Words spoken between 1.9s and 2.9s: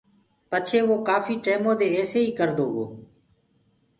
ايسي ئي ڪردو گو۔